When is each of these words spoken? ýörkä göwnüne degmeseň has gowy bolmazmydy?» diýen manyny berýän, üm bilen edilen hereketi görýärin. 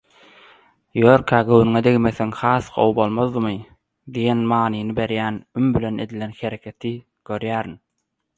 ýörkä 1.01 1.41
göwnüne 1.49 1.81
degmeseň 1.87 2.31
has 2.39 2.69
gowy 2.77 2.95
bolmazmydy?» 3.01 3.59
diýen 4.17 4.43
manyny 4.53 4.97
berýän, 5.01 5.39
üm 5.63 5.71
bilen 5.77 6.03
edilen 6.09 6.35
hereketi 6.41 6.95
görýärin. 7.33 7.79